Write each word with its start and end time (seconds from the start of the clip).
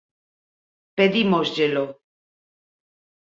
Pedímosllelo. 0.97 1.85